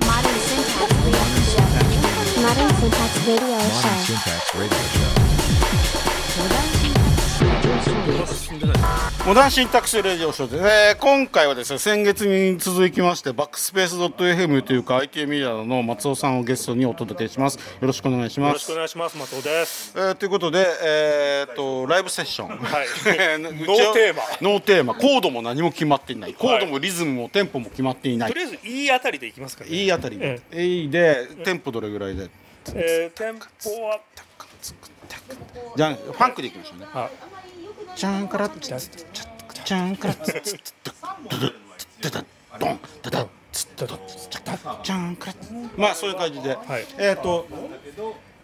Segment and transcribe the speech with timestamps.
[0.00, 2.42] Modern Syntax Radio Show.
[2.42, 4.80] Modern Syntax Radio
[6.38, 6.81] Show.
[9.26, 17.56] Modern Syntax Radio Show で、えー今回はですね先月に続きましてバックスペース .fm というか IT メディアの松尾さんをゲストにお届けします。
[17.56, 19.16] よろしくお願いしよろしくますお願いします。
[19.18, 19.92] 松尾です。
[19.96, 22.58] えーということで、えー、とライブセッション、はい。
[23.40, 24.22] ノ ノーテーマ。
[24.40, 24.94] ノーテーマ。
[24.94, 26.34] コードも何も決まっていない。
[26.34, 29.70] コードもリズムもテンポも決まっていない、とりあえずいいあたりでいきますかね。
[29.70, 32.28] いいあたりで、いいでテンポどれぐらいで？
[32.74, 33.98] えー、テンポは
[35.76, 36.86] じゃあファンクでいきましょうね。
[36.94, 37.08] あ
[37.96, 43.98] チャンカラッチャッチャンカラッツッツッドンドドツッドド
[44.82, 46.86] チャンカラッツまあそういう感じで、はい。
[46.98, 47.46] えっ、と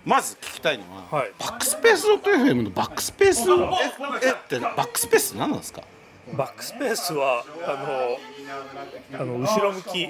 [0.04, 1.32] まず聞きたいのは、はい。
[1.38, 3.50] バックスペース .fm のバックスペース。
[4.22, 5.82] ええってバックスペース何なんですか？
[6.34, 10.02] バックスペースはあのあの後ろ向き。
[10.04, 10.08] い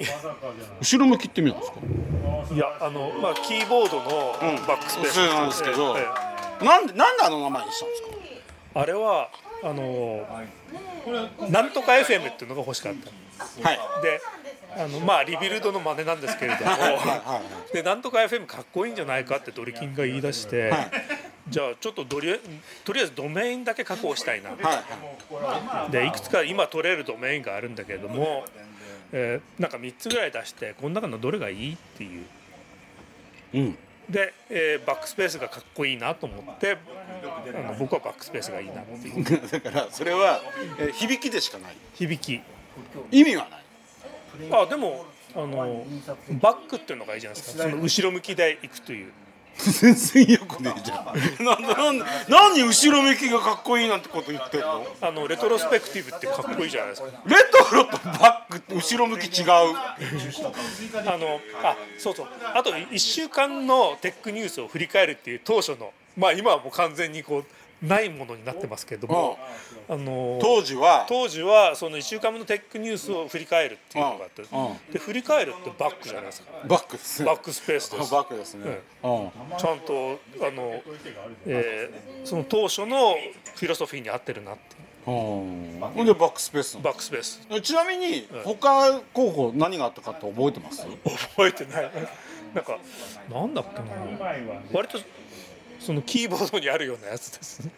[0.81, 1.79] 後ろ向きって意味なんですか？
[2.57, 4.35] やあのまあキーボードの
[4.67, 6.07] バックスペース、そうなんですけど、え
[6.61, 6.65] え。
[6.65, 8.09] なんでなんであの名前にしたんですか？
[8.79, 9.29] あれは
[9.65, 10.25] あの
[11.51, 13.69] なんとか FM っていうのが欲しかった。
[13.69, 13.79] はい。
[14.03, 14.21] で
[14.77, 16.71] あのまあリビルドの真似なんですけれども。
[16.71, 20.91] はでなんとか FM かっこいいんじゃないかってドリキンが言い出して、はい。
[21.49, 22.39] じゃあちょっとドリ
[22.85, 24.63] とりあえずドメインだけ確保したいな、はい。
[24.63, 28.45] はいでいくつか今取れるドメインがあるんだけれども、
[29.11, 32.27] えーなんか3つぐらい出してこの中のどれがいいっていう。
[33.55, 33.79] うん
[34.11, 36.79] で、えーバックスペースがかっこいいなと思って
[37.67, 39.25] あの僕はバックスペースがいいなっていう。
[39.51, 40.41] だからそれは、
[40.79, 41.77] えー響きでしかない。
[41.95, 42.41] 響き。
[43.11, 43.63] 意味はない。
[44.53, 45.85] あでもあの
[46.41, 47.63] バックっていうのがいいじゃないですか。
[47.65, 49.13] その後ろ向きでいくという
[49.57, 51.45] 全然よくねえじゃん。
[51.45, 54.87] なんだなんだ何後ろ向きがかっこいいなんてこと言ってんの？
[55.01, 57.09] あのレトロスペクティブってかっこいいじゃないですか。
[57.27, 57.37] レ
[57.69, 59.49] トロとバック後ろ向き違う。
[59.49, 59.65] あ
[61.19, 62.27] のあそうそう。
[62.55, 65.93] あと1週間のテックニュースを振り返るっていう当初の。
[66.17, 67.45] まあ今はもう完全にこう
[67.83, 69.39] ないものになってますけれども、
[69.89, 71.07] あの当時は？
[71.09, 74.93] 当時はその1週間分のテックニュースを振り返るっていうのがあってうん。
[74.93, 76.49] で振り返るってバックじゃないですか。
[76.67, 77.23] バックです。
[77.23, 78.13] ねバックスペースです。
[78.13, 79.31] バックですね、うん。
[79.59, 80.83] ちゃんとあの、
[81.47, 83.15] えーその当初の
[83.55, 84.61] フィロソフィーに合ってるなって
[85.07, 87.41] ほんでバックスペースバックスペース。
[87.63, 90.83] ちなみに他候補何があったかって覚えてます？
[91.37, 91.91] 覚えてない。
[92.55, 92.79] なんか
[93.31, 93.85] なんだっけな。
[94.73, 94.99] 割と
[95.79, 97.71] そのキーボードにあるようなやつですね。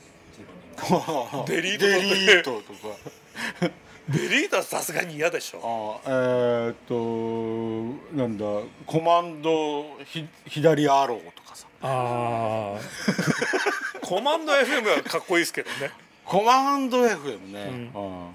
[1.47, 3.71] デリートとか。
[4.09, 6.01] デリートはさすがに嫌でしょ。
[6.05, 8.45] あえー、っとなんだ
[8.85, 11.67] コマンドひ左アローとかさ。
[11.83, 12.81] ああ
[14.03, 15.91] コマンド FM はかっこいいですけどね。
[16.25, 18.31] コマンド FM ね、うん。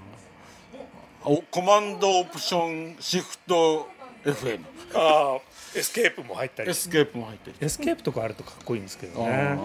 [1.24, 3.90] おコマンドオプションシフト
[4.24, 4.60] FM
[4.94, 5.40] ああ
[5.76, 6.70] エスケープも入ったり。
[6.70, 9.58] エスケープも入ってるエスケープとかあるとかっこいいんですけどうんね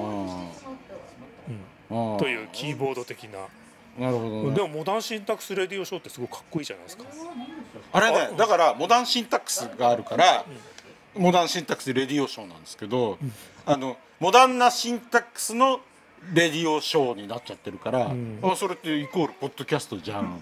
[1.91, 2.19] うん。
[2.19, 3.47] というキーボード的な。
[3.99, 4.55] なるほどね。
[4.55, 7.05] でも Modern Syntax Radio Show ってすごいかっこいいじゃないですか。
[7.93, 10.45] あれねだからモダンシンタックスがあるから、
[11.17, 13.19] モダンシンタックスレディオショーなんですけど、
[13.67, 15.81] あのモダンなシンタックスの
[16.33, 18.13] レディオショーになっちゃってるから、
[18.43, 20.41] あそれってイコールポッドキャストじゃん。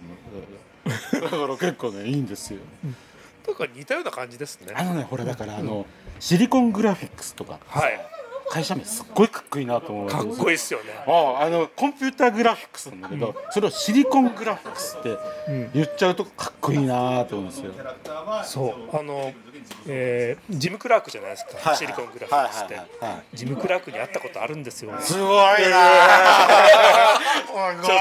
[1.13, 2.61] だから結構ねいいんですよ
[3.49, 5.87] とか似たような感じですねあのねほらだからあの、
[6.21, 8.01] シリコングラフィックスとかはい。
[8.51, 10.09] 会社名すっごいかっこいいなと思う。
[10.09, 10.87] かっこいいっすよね。
[11.07, 15.19] あああのコンピューターグラフィックスなんだけど、それをシリコングラフィックスって
[15.75, 17.73] 言っちゃうとかっこいいなと思うんですよ、
[18.45, 19.33] そうあの、
[19.87, 23.37] えージム・クラークじゃないですか、はいシリコングラフィックスって、はいはいはいはい。
[23.37, 24.93] ジム・クラークに会ったことあるんですよ。
[25.01, 25.39] すごいな。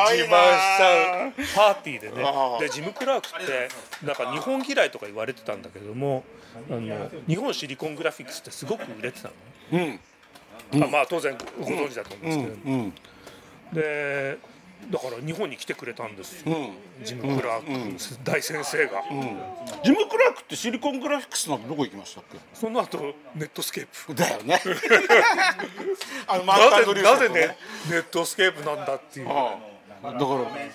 [0.07, 1.31] 自慢しちゃう。
[1.56, 2.23] パーティーでね。
[2.59, 3.69] でジム・クラークって
[4.06, 6.23] なんか日本嫌いとか言われてたんだけども
[6.69, 9.29] あの日本シリコングラフィックスってすごく売れてた
[9.72, 10.00] のね、
[10.73, 10.83] うん。
[10.83, 12.94] あまあ当然ごご存知だと思うんですけど、うん。
[13.73, 14.38] で
[14.89, 17.06] だから日本に来てくれたんですよ、うん。
[17.06, 19.03] ジム・クラーク、大先生が、
[19.83, 22.97] ジム・クラークってシリコングラフィックスなんてどこ行きましたっその後
[23.35, 24.13] ネットスケープ。
[24.15, 24.62] けだよね。
[26.27, 27.57] あのマークアンドリーセンとなぜなぜね
[27.89, 29.29] ネットスケープなんだっていう。
[29.29, 30.17] ああだか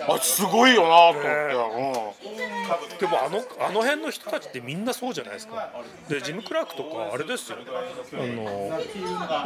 [0.08, 1.18] らあすごいよなと
[1.68, 5.70] 思って、でもあのあの辺の人たちってみんなそうじゃないですか。
[6.08, 7.58] でジム・クラークとかあれですよ。
[7.58, 8.24] あの、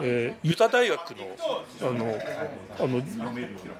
[0.02, 1.37] えーユタ大学の
[1.82, 3.02] あのあの、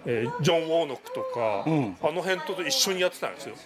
[0.04, 1.64] えージョン・ウォーノックとか、
[2.08, 3.54] あの辺と一緒にやってたんですよ。
[3.54, 3.56] う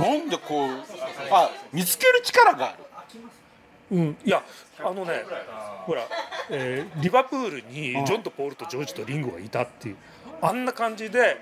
[0.00, 0.70] んなんでこう
[1.30, 2.83] あ見つける力がある？
[3.94, 4.42] うん、いや
[4.80, 5.24] あのね
[5.86, 6.02] ほら、
[6.50, 9.96] えーリバプールにジョンとポールとジョージとリンゴがいたっていう
[10.42, 11.36] あんな感じで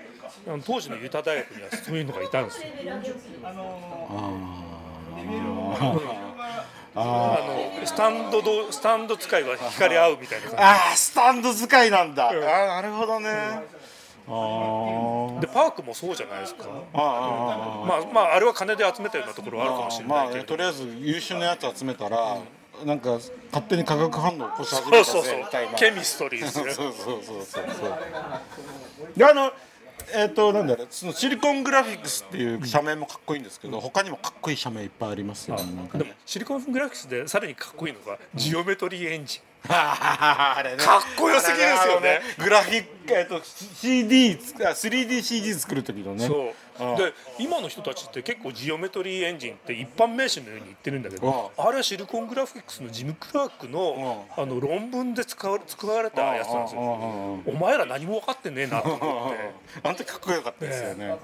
[0.65, 2.67] 当時のユタ大学にはそういうのがいたんですよ。
[6.95, 7.39] あ
[7.81, 13.67] のスタンドどスタンド使いは惹かれ合うみたいな感ああスタンド使いなんだ、ああなるほどね、あーじ
[14.25, 16.65] でパークもそうじゃないですか。
[16.65, 16.71] あー。
[16.93, 22.37] あーあーまあまああれは金で集めたようなところはあるかもしれまあないけれど、ねとりあえず優秀なやつ集めたら、
[22.85, 23.11] なんか
[23.51, 25.31] 勝手に化学反応を起こし始めたそうそうそう。
[25.31, 27.99] ぜみたいなケミストリーです そうねそうそうそうそう。
[29.17, 29.51] であの
[30.15, 30.87] えっ、となんだろう。
[30.89, 35.63] そのシリコングラフィックスっていう社名もかっこいいんですけど、他にもかっこいい社名いっぱいありますよね。
[35.75, 40.77] なんかでもねシリコングラフィックスでさらにかっこいいのがジオメトリーエンジンあれね。
[40.77, 42.21] かっこよすぎですよね。
[42.37, 46.27] あのグラフィック、えっと CD つあ 3DCG 作る時のね。
[46.27, 46.39] そう。
[46.47, 46.53] うん
[46.95, 56.81] で今の人たちって結構ジオメトリーエンジンって一般名詞のように言ってるんだけどあれはシリコングラフィックスのジム・クラークのあの論文で使われ使われたやつなんですよ。
[56.81, 58.99] お前ら何も分かってねえなと思っ
[59.33, 59.53] て。
[59.87, 61.15] あの時かっこよかったですよね。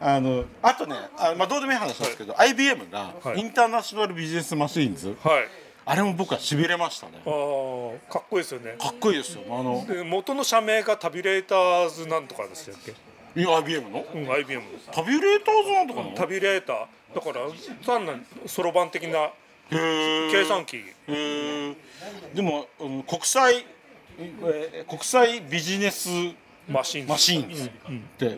[0.00, 3.38] あのあとね、あまあどうでもいい話なんですけど、IBM がはい。
[3.38, 7.12] インターナショナルビジネスマシーンズ、はいあれも僕はしびれましたね。
[7.24, 8.74] あーかっこいいですよね。
[8.76, 9.42] かっこいいですよ。
[9.48, 12.92] あので元の社名がタビュレーターズなんとかでしたっけ？
[13.40, 14.04] いや IBM の？
[14.12, 14.62] うん IBM
[14.92, 16.10] タビュレーターズなんとかの？
[16.16, 16.86] タビュレーター。
[17.14, 17.46] だから
[17.86, 18.14] 単な
[18.46, 19.30] そろばん的な
[19.70, 20.82] 計算機。
[21.06, 23.64] でも、うん、国際
[24.18, 26.08] えー国際ビジネス
[26.68, 27.70] シンキングマシーンズっ
[28.18, 28.36] て、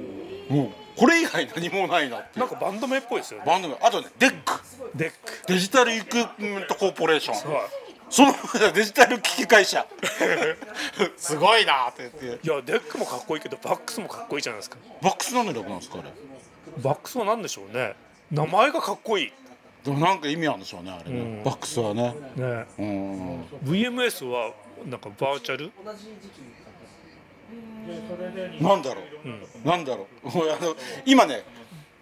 [0.48, 2.46] もうこれ以外何もないなっていう。
[2.46, 3.46] なんかバンド名っぽいですよね。
[3.46, 3.76] バンド名。
[3.80, 7.52] あとね DEC。DEC。Digital E quipment Corporation。
[7.52, 7.62] はい。
[8.10, 8.32] その
[8.72, 9.86] デジタル機器会社。
[11.16, 12.46] すごいなって言って。
[12.48, 14.76] いや DEC もかっこいいけど VAX もかっこいいじゃないですか。
[15.02, 16.12] VAX なんで VAX なんですかあれ。
[16.82, 17.94] VAX は何でしょうね。
[18.30, 19.32] 名前がかっこいい。
[19.84, 21.44] でもなんか意味あるんでしょうねあれね、うん。
[21.44, 22.14] バックスはね。
[22.34, 22.66] ね。
[22.78, 23.42] うん。
[23.64, 24.52] VMS は
[24.86, 25.70] なんかバーチャル？
[28.60, 29.00] なんだろ
[29.64, 30.28] う、なんだろう。
[30.52, 31.44] あの今ね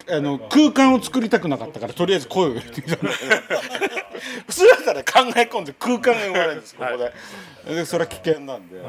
[0.09, 3.95] あの空間を作りたくなかったからとりあえず声を入れてみたんだけど。
[4.47, 6.97] 普通だったら考え込んで空間が生まれるんですここ
[7.67, 8.87] で,、でそれは危険なんで、はい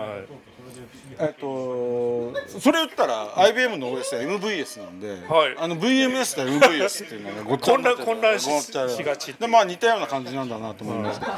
[1.21, 5.57] えっとそれ言ったら IBM の OS は MVS なんで、はい。
[5.59, 8.73] あの VMS と MVS っていうのがごっちゃ混乱混乱しし
[9.03, 11.33] がちでまあ似たような感じなんだなと思いますけど、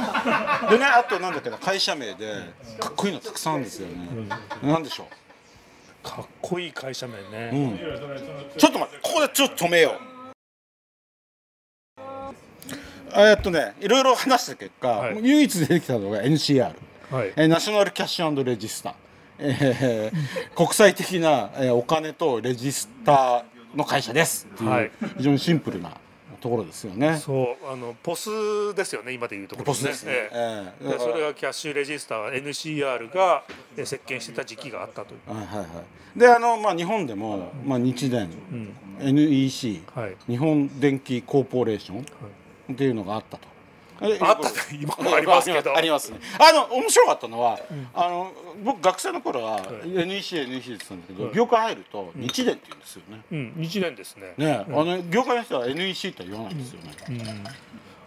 [0.72, 2.34] でねあとなんだっけな会社名で
[2.78, 4.28] かっこいいのたくさんあるんですよね、
[4.62, 5.08] なんでしょ
[6.02, 7.78] かっこいい会社名う、うね、ん、
[8.56, 10.10] ちょっと待ってここでちょっと止めよう。
[13.12, 15.18] えっとねいろいろ話した結果、はい。
[15.22, 16.74] 唯一出てきたのが NCR
[17.10, 17.32] はい。
[17.34, 18.94] えーナショナルキャッシュレジスター、
[19.40, 20.12] え
[20.54, 24.46] ー国際的な、えーお金とレジスターの会社です。
[24.54, 24.90] っていう、はい。
[25.16, 25.92] 非常にシンプルな
[26.40, 27.16] ところですよね。
[27.18, 30.12] そうあのポスですよね今でいうところポスですね。
[30.12, 30.72] ええ。
[30.80, 33.42] えーでそれがキャッシュレジスター NCR が
[33.76, 35.34] え席巻してた時期があったという。
[35.34, 36.18] はいはいはい。
[36.18, 38.28] であのまあ日本でもまあ日電、
[39.00, 40.16] NEC、はい。
[40.26, 42.06] 日本電機コーポレーション
[42.72, 43.48] っていうのがあったと。
[44.02, 46.18] えあったね今もありますけどありますね。
[46.38, 47.58] あの面白かったのは、
[47.94, 48.32] あの
[48.64, 53.20] 僕学生の頃は NEC NEC って言ってたんだけど、業界入ると日電って言うんですよね。
[53.30, 57.44] うん日年ですねね、あの業界の人は NEC って言わないんですよね。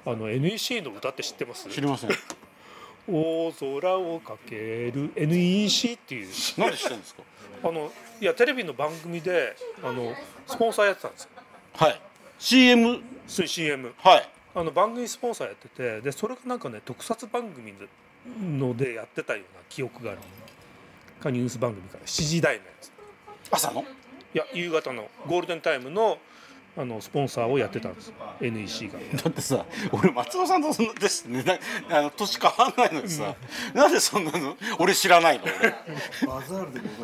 [0.06, 1.70] あの NEC の歌って知ってます？
[1.70, 2.10] 知りません。
[3.08, 7.24] 大空をかける NEC っていうなんで知ってるんですか？
[7.66, 10.14] あのいやテレビの番組であの
[10.48, 11.30] スポンサーやってたんですよ
[11.76, 12.02] はい。
[12.40, 14.30] CM そういう CM はい。
[14.56, 17.74] あの番組スポンサーやっててでそれがなんかね特撮番組
[18.42, 20.20] のでやってたような記憶がある
[21.20, 22.06] かニュース番組から。
[22.06, 22.92] 7時台のやつ。
[23.50, 23.82] 朝の？
[24.34, 25.10] いや夕方の。
[25.28, 26.18] ゴールデンタイムの
[26.76, 28.12] あのスポンサーをやってたんです。
[28.42, 29.00] NEC が。
[29.24, 31.44] だってさ、俺松尾さんとそんなですね、
[31.88, 33.36] なあの年変わんないのにさ、
[33.74, 34.58] なんでそんなの？
[34.80, 35.44] 俺知らないの？
[35.44, 35.76] 俺。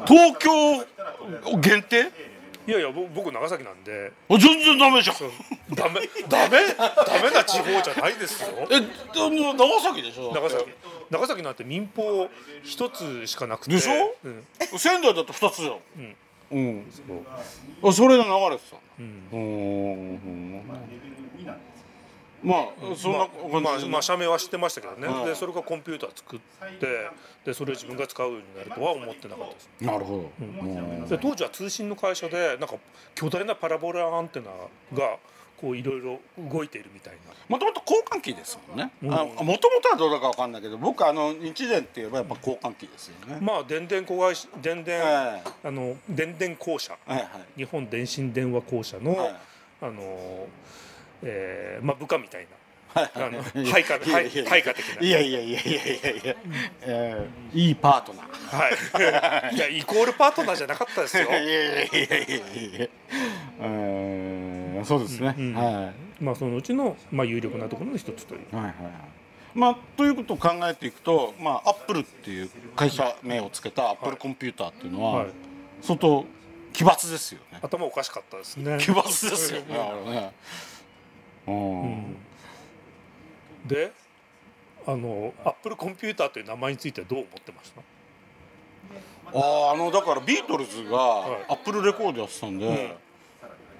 [0.08, 2.12] 東京限定？
[2.70, 5.16] いやいやぼ僕長崎なんであ全然ダメじゃん。
[5.74, 6.68] ダメダメ？
[6.78, 8.82] ダメな地方じゃないですよえ、あ
[9.30, 10.32] の長崎でしょ。
[10.32, 10.66] 長崎
[11.10, 12.30] 長崎なんて民放
[12.62, 14.16] 一つしかなくてでしょ？
[14.24, 14.46] うん
[14.78, 15.74] 仙台だと二つじゃん。
[16.04, 16.16] ん
[16.52, 16.86] うん。
[17.84, 18.82] あ、それが流れてたの？
[19.00, 20.62] うんうーん。
[22.44, 26.40] まあそんな感じでまあまあ社名は知ってましたけどね、はいでそれがコンピューター作っ
[26.80, 27.10] て
[27.46, 29.70] でそれを自分が使うようになるとは思ってなかったです。
[29.82, 30.32] なるほど。
[30.40, 31.08] うん。
[31.08, 32.76] で当時は通信の会社でなんか
[33.16, 34.48] 巨大なパラボラアンテナ
[34.98, 35.18] が
[35.60, 37.34] こういろいろ動いているみたいな。
[37.50, 38.92] もともと交換機ですもんね。
[39.02, 43.40] もともとはどうだかわかんないけど、僕あの日電って言えばやっぱ交換機ですよね。
[43.42, 46.96] まあ電電子会社電電、えあの電電公社。
[47.08, 47.30] えはいはい。
[47.58, 49.36] 日本電信電話公社の、はい。
[49.82, 50.48] あの
[51.24, 52.50] えーまあ部下みたいな。
[52.96, 55.06] あの配下配配下的な。
[55.06, 56.12] いやいやいやいやいや。
[56.12, 56.36] いや、
[56.82, 58.58] えーいいパートナー。
[58.58, 59.56] はい。
[59.56, 59.60] い。
[59.60, 61.24] やイコールパートナーじゃなかったですよ。
[61.26, 61.98] いやいやいやいや。
[61.98, 62.88] いや
[63.62, 66.24] えーそうですね、うんはい。
[66.24, 68.56] まあそのうちのまあ有力なところの一つという。
[68.56, 68.94] はいはいはい。
[69.56, 75.28] まあ、ということを考えていくと、まあ、アップルっていう会社名をつけたアップルコンピューターっていうのは、はい。
[75.82, 76.24] 相当
[76.72, 77.60] 奇抜ですよね。
[77.62, 78.78] 頭おかしかったですね。
[78.80, 79.74] 奇抜ですよね。
[80.12, 80.32] ね
[83.66, 83.92] で
[84.88, 87.82] あのアップルコンピューターという名前についてはどう思ってました？
[89.38, 91.46] あああのだからビートルズがはい。
[91.50, 92.98] アップルレコードやってたんで、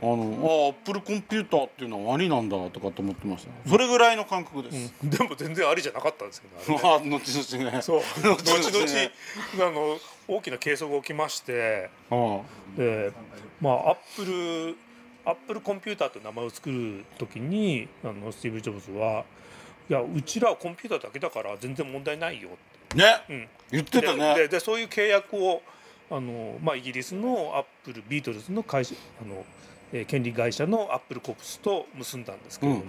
[0.02, 3.70] あのあーアップルコンピューターっていうのはありなんだとかと思ってました。
[3.70, 7.10] それぐらいの感覚です、でも全然ありじゃなかったんですけどあれね。
[7.10, 7.82] ま あ後々ね。
[7.82, 8.00] そう。
[8.00, 9.12] 後後々ね。
[9.58, 9.98] 々あの
[10.28, 12.42] 大きな係争が起きましてあ
[12.78, 13.12] で
[13.60, 14.78] まあアップル
[15.30, 19.24] アップルコンピューターという名前を作る時にあのスティーブ・ジョブズは
[19.90, 22.50] いやうちらはコンピューターだけだから全然問題ないよ
[22.94, 23.48] あね、うん。
[23.72, 24.34] 言ってたね。
[24.36, 25.62] でででそういう契約を
[26.12, 29.46] あの、まあ、イギリスのアップルビートルズの会社あの、
[29.94, 32.86] えー権利会社のアップルコープスと結んだんですけれども、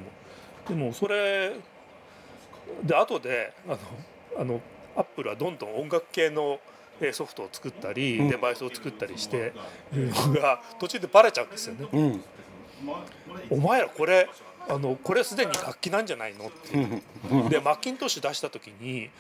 [0.68, 1.52] でもそれ
[2.84, 3.78] で後であの
[4.38, 4.60] あの
[4.96, 6.58] アップルはどんどん音楽系のえー
[7.12, 8.28] ソフトを作ったり、うん。
[8.28, 9.52] デバイスを作ったりして
[9.92, 11.88] いうのが途中でバレちゃうんですよね。
[11.92, 12.20] うん。
[13.50, 14.28] お前らこれ
[14.68, 19.10] あのこれすでに楽器なんじゃないのってでマッキントッシュ出した時に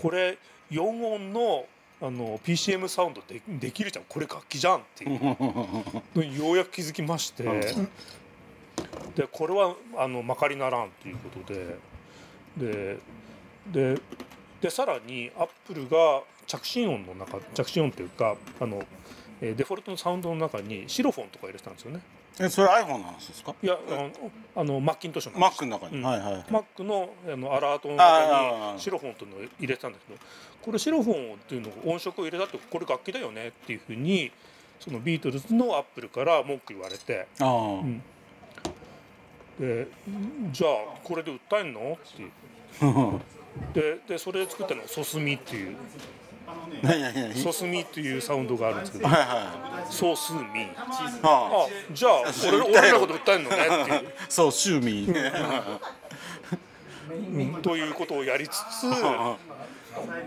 [0.00, 0.38] これ
[0.70, 1.66] 4音の
[2.00, 4.04] あの PCM サウンドでできるじゃん。
[4.08, 5.20] これ楽器じゃんっていう。
[5.20, 7.44] のにようやく気づきまして。
[9.16, 11.76] でこれはあのまかりならんということで。
[12.56, 12.98] で
[13.66, 14.00] で
[14.60, 18.82] でさらにアップルが着信音の中着信音っていうかあの
[19.40, 22.00] えーデフォルトのサウンドの中にシロフォンとか入れてたんですよね。
[22.40, 23.54] えそれ iPhone の話ですか？
[23.62, 24.10] いやあの
[24.56, 25.52] あのマッキントッシュの話。
[25.58, 26.04] Mac の中に、うん。
[26.04, 30.18] はいはいマックのあのアラートのあ中あにシロフォンというのを入れてたんだけど
[30.62, 34.30] これシロフォンっていうのを音色を入れたってこれ楽器だよねっていうふうに
[34.80, 37.26] そのビートルズのアップルから文句言われて。
[37.40, 38.02] ああ、ん。
[39.58, 39.88] で
[40.52, 40.70] じゃあ
[41.02, 41.98] これで訴えんの？
[42.00, 45.76] って ででそれで作ったのがソスミっていう
[47.34, 49.08] ソスミっていうサウンドがあるんですけど。
[49.08, 50.62] はいはソースミ。
[50.62, 50.66] い
[51.22, 51.66] あ。
[51.66, 53.00] あじゃあ俺俺らの。
[53.00, 54.08] こと訴えんのねっていう。
[54.08, 55.80] あ そうシューミー。
[57.10, 58.90] う んということをやりつつ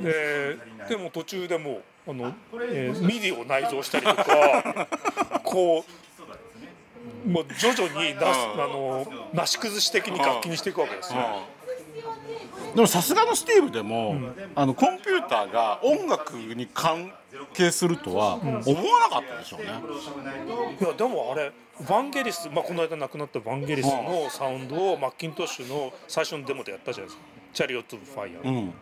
[0.03, 0.57] で
[0.89, 2.33] でも途中でもうあの、
[2.71, 4.87] えー MIDI を内蔵したりとか
[5.43, 5.85] こ
[7.25, 11.19] うもう徐々になすあのなし崩し的に楽器にしていくわけですよ。
[12.75, 14.15] でもさすがのスティーブでも、
[14.55, 17.11] あのコンピューターが音楽に関
[17.53, 19.67] 係するとは思わなかったでしょうね、
[20.79, 21.51] いやでもあれ
[21.81, 27.23] ヴァンゲリス、まあ、この間亡くなったヴァンゲリスのサウンドをマッキントッシュの最初のデモでやったじゃないですか
[27.53, 28.73] 「チャリオット・ファイヤー」うん。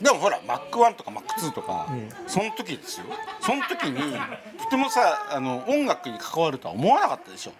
[0.00, 1.88] でもほら Mac1 とか Mac2 とか、
[2.26, 3.06] その時ですよ。
[3.40, 4.00] その時に
[4.58, 7.52] とてもさあの音楽に関わるとは思わなかったでしょ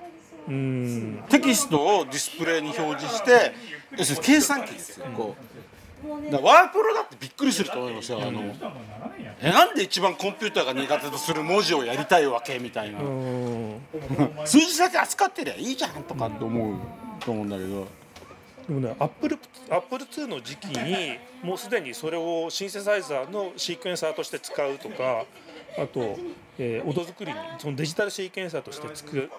[0.48, 1.24] うん。
[1.28, 3.52] テキストをディスプレイに表示して
[3.96, 5.57] 要するに計算機ですよ、こう
[6.30, 8.42] だワープロだってびっくりすると思いますよ、あの
[9.40, 13.80] えなんで一番コンピューターが苦手とする文字をやりたいわけみたいな、うん。
[14.44, 16.76] 数字だけ扱ってりゃいいじゃんとかって思う
[17.20, 17.86] と思うんだけど。
[18.68, 19.38] でもねアップル
[19.70, 25.24] アップル2の時期にもうすでにそれをシンセサイザーのシークエンサーとして使うとか
[25.78, 26.18] あと、
[26.58, 29.30] えー音作りにそのデジタルシークエンサーとしてつく、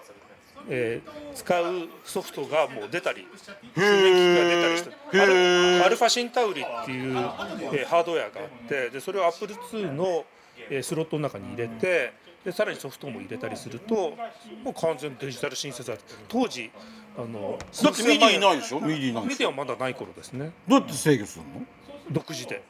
[0.68, 3.30] えー使うソフトがもう出たりへが
[3.76, 10.24] 出たりしてへアルー alphaSyntauri っていう、えーハードウェアがあってでそれをアップル2の、
[10.68, 12.12] えースロットの中に入れて
[12.44, 13.94] でさらにソフトも入れたりすると
[14.64, 15.98] もう完全にデジタルシンセサイ
[16.28, 16.70] 当時
[17.16, 18.80] あのだって MIDI ないでしょ？
[18.80, 19.36] MIDI ないんでしょ？
[19.36, 20.52] ミディはまだない頃ですね。
[20.66, 21.66] どうやって制御するの？
[22.10, 22.62] 独自で。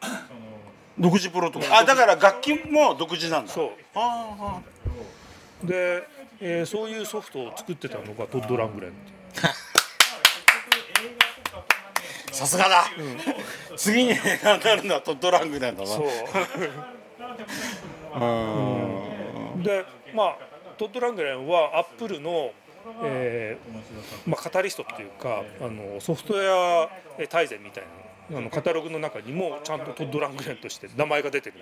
[0.98, 1.78] 独自プロとか。
[1.78, 3.52] あだから楽器も独自なんだ。
[3.52, 3.70] そう。
[3.94, 4.60] ああ
[5.64, 6.06] で、
[6.40, 8.92] えーそういうソフトを作ってたのがトッド・ラングレン
[12.32, 12.84] さすがだ、
[13.76, 16.06] 次に映画になるのはトッドラングレンなんだなそう。
[18.14, 18.24] う
[19.58, 19.62] ん。
[19.62, 20.36] でまあ
[20.78, 22.52] トッド・ラングレンはアップルの、
[23.04, 26.88] えーまあ、カタリストっていうかあのソフトウェア
[27.18, 27.84] えー大全みたい
[28.30, 31.56] なあのカタログの中にもちゃんとトッド・ラングレンとして名前が出てる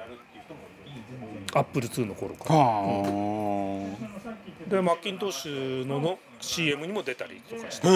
[1.54, 2.60] アップル2の頃から。
[2.60, 3.84] は
[4.68, 7.86] でマッキントッシュのの CM にも出たりとかして。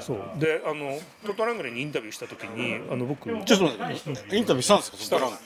[0.00, 0.18] そう。
[0.38, 4.96] であのトッド・ラングレンにインタビューした時にあの僕ちょっと待ってインタビューしたんですか？
[4.96, 5.36] トッドラング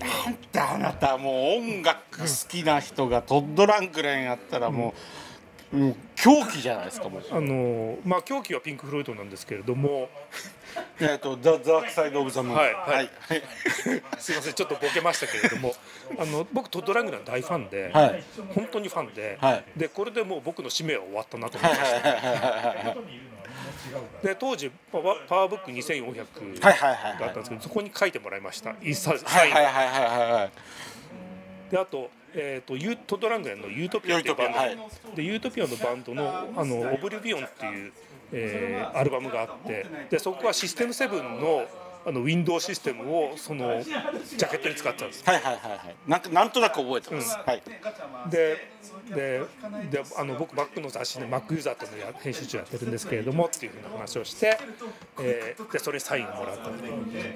[0.00, 4.94] なんであなたもう音楽好きな人がトッドラングレンやったらも
[5.72, 5.96] うもう
[6.26, 7.22] 狂気じゃないですかもう。
[7.30, 10.08] あのまあ狂気はピンク・フロイドなんですけれども。
[11.00, 13.10] えっと「ザ・ダークサイド・オブ・ザ・ムーン」はいはい。
[13.28, 13.42] はい。
[14.18, 15.72] すいませんちょっとボケましたけれども。
[16.18, 18.24] あの僕トッド・ラングラン大ファンで、はい。
[18.54, 19.64] 本当にファンで、はい。
[19.76, 22.96] でこれでもう僕の使命は終わったなと思いました。
[24.22, 28.74] で当時パワーブック2400はいはいはいだったんですけどそこに書いてもらいました。
[28.82, 30.50] 一冊はいはいはいはいはいはい
[31.70, 37.92] であと,、えー、とユートッドラングレンの「ユートピア」っていうバンド、ユートピでユートピアのバンドの「あのオブリビオン」っていう、
[38.32, 41.66] えーアルバムがあってでそこはシステム7の
[42.06, 45.24] あのウィンドウシステムをそのジャケットに使ってたんです。
[45.24, 45.96] はいはいはいはい。
[46.06, 47.62] なんかなんとなく覚えてます、はい。
[48.30, 48.56] で
[49.12, 49.42] で
[49.90, 54.56] であの僕 Mac の雑誌で Mac ユーザーっていうの編集長やってるんですけれどもっていうふうな話をして、
[55.20, 56.70] えーでそれにサインをもらった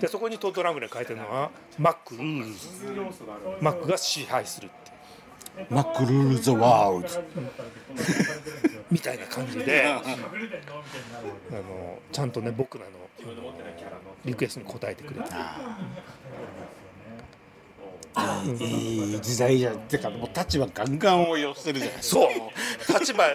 [0.00, 1.50] でそこにトッドラングレン書いてるのは
[1.81, 2.69] Mac Rules
[3.61, 5.00] Mac が支配するっていう。
[5.69, 7.19] Mac Rule the World
[8.91, 10.03] みたいな感じで あの
[12.11, 12.91] ちゃんとね僕らの
[13.23, 13.33] あの
[14.25, 15.31] リクエストに応えてくれて。
[18.59, 19.79] いい時代じゃん。
[19.81, 22.99] てかもう立場ガンガン応用してるじゃないですかそう。
[22.99, 23.29] 立場あ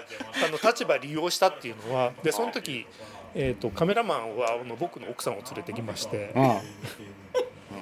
[0.50, 2.86] の立場利用したっていうのはでその時、
[3.34, 6.34] えー、とカメラマンはあの僕の奥さんを連れてきまして。
[6.36, 6.62] うん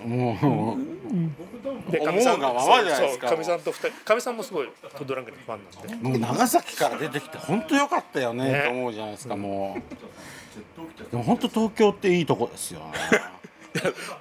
[0.05, 1.91] もう。
[1.91, 3.29] で思うがままじゃないですか。
[3.29, 6.10] かみさんと二人かみさんもすごいトッドラングレンのファンなんで。
[6.10, 11.12] もう長崎から出てきて本当良かったよねねと思うじゃないですかもう。
[11.12, 12.86] でも本当東京っていいとこですよね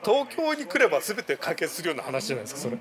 [0.04, 2.76] 東京に来れば全て解決するような話じゃないですかそれ。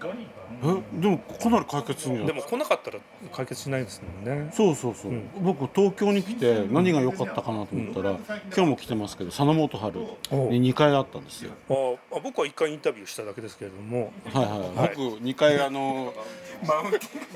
[0.63, 2.99] えでもかなり解決するんじゃないでも来なかったら
[3.33, 4.51] 解決しないですもんね。
[4.53, 8.11] そうそうそう、僕東京に来て何が良かったかなと思ったら、
[8.55, 11.51] 今日も来てますけど佐野元春に2回会ったんですよ。
[11.69, 14.13] ああ僕は一回インタビューしただけですけれども。
[14.33, 16.13] はいはい、僕2回あの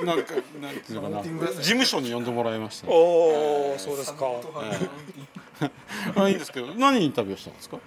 [0.06, 1.24] なんかなんていうのかな。
[1.24, 2.88] 事務所に呼んでもらいました。
[2.90, 4.28] おおそうですか。
[6.16, 7.78] あいいんですけど何インタビューしたんですか？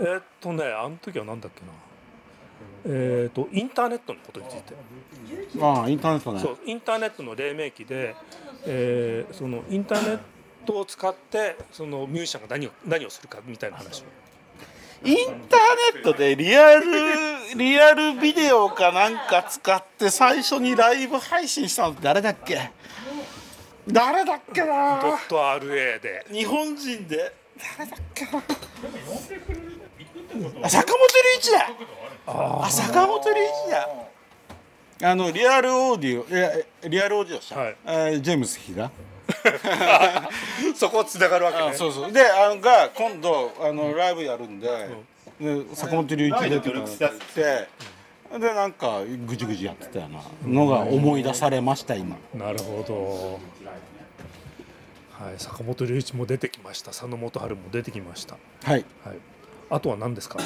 [0.00, 1.66] えーっとねあの時はなんだっけな。
[2.86, 4.74] えーっとインターネットのことについて。
[5.60, 6.40] ああインターネットね。
[6.40, 8.14] そうインターネットの黎明期で、
[8.66, 10.18] えーそのインターネッ
[10.66, 14.04] トを使ってそのミュージシャンが何を何をするかみたいな話を。
[15.04, 15.16] イン
[15.48, 16.84] ターネットでリアル
[17.56, 22.70] リアルビデオかなんか使って最初にライブ配信したのって誰だっけ？
[23.86, 26.26] 誰だっけドなット RA で。
[26.30, 27.32] 日本人で。
[27.78, 28.42] 誰だっけな？
[30.62, 31.04] あ坂本龍
[31.38, 31.70] 一だ。
[32.26, 33.88] あ坂本龍一だ。
[35.10, 36.50] あのリアルオーディオいや
[36.88, 37.76] リアルオーディオした、はい。
[37.86, 38.90] えージェームス比嘉
[40.74, 41.68] そこつながるわけね。
[41.68, 42.12] あそうそう。
[42.12, 44.68] であのが今度あのライブやるんで,、
[45.40, 47.68] で坂本龍一出てくるって言って。
[48.30, 50.08] でなんかぐじぐじやってたよ
[50.44, 52.16] うなのが思い出されました今。
[52.34, 53.40] なるほど。
[55.24, 56.88] はい坂本龍一も出てきました。
[56.88, 58.36] 佐野元春も出てきました。
[58.64, 58.84] はい。
[59.04, 59.16] はい
[59.70, 60.38] あとは何ですか？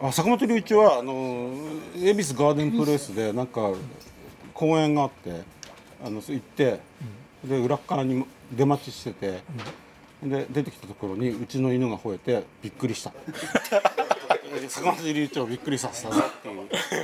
[0.00, 1.52] あ坂本龍一はあの
[1.96, 3.72] 恵比寿ガーデンプレイスでなんか
[4.52, 5.42] 公演があって
[6.04, 6.80] あの行って、
[7.44, 9.42] で裏っ側に出待ちしてて、
[10.22, 13.12] で出てきたところにうちの犬が吠えてびっくりした。
[14.68, 16.52] 坂本龍一をびっくりさせたぞってい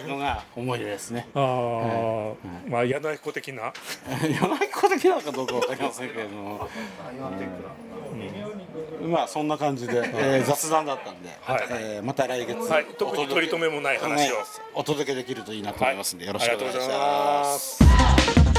[0.04, 1.28] うのが思い出ですね。
[1.34, 2.34] ああ、
[2.68, 3.72] まあ柳子的な？
[4.22, 7.89] 柳子的なのかどうかわかりませんけれども、うん
[9.08, 11.66] まあそんな感じで、えー雑談だったんで、はい。
[11.70, 12.86] えーまた来月、はい。
[12.98, 14.36] 特に取り留めもない話を。
[14.74, 17.44] お届けできるといいなと思いますんで、よろしくお願いしま。
[17.58, 18.49] す